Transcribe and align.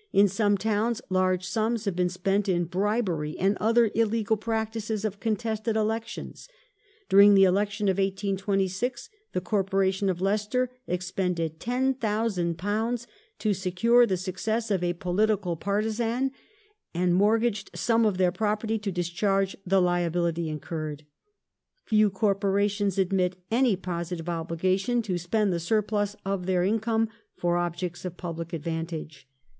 In 0.12 0.28
some 0.28 0.56
towns 0.56 1.02
large 1.10 1.44
sums 1.44 1.84
have 1.84 1.96
been 1.96 2.08
spent 2.08 2.48
in 2.48 2.66
bribery 2.66 3.36
and 3.36 3.58
other 3.60 3.90
illegal 3.92 4.36
practices 4.36 5.04
of 5.04 5.18
contested 5.18 5.74
elections. 5.76 6.48
During 7.08 7.34
the 7.34 7.42
election 7.42 7.88
of 7.88 7.98
1826 7.98 9.10
the 9.32 9.40
Corporation 9.40 10.08
of 10.08 10.20
Leicester 10.20 10.70
expended 10.86 11.58
£10,000 11.58 13.06
to 13.40 13.52
secure 13.52 14.06
the 14.06 14.16
success 14.16 14.70
of 14.70 14.84
a 14.84 14.92
political 14.92 15.56
partisan 15.56 16.30
and 16.94 17.12
mortgaged 17.12 17.70
some 17.74 18.06
of 18.06 18.16
their 18.16 18.30
property 18.30 18.78
to 18.78 18.92
discharge 18.92 19.56
the 19.66 19.82
liability 19.82 20.48
incurred.... 20.48 21.04
Few 21.86 22.10
Corporations 22.10 22.96
admit 22.96 23.42
any 23.50 23.74
positive 23.74 24.28
obligation 24.28 25.02
to 25.02 25.18
spend 25.18 25.52
the 25.52 25.58
surplus 25.58 26.14
of 26.24 26.46
their 26.46 26.62
income 26.62 27.08
for 27.36 27.56
objects 27.56 28.04
of 28.04 28.16
public 28.16 28.52
advantage. 28.52 29.26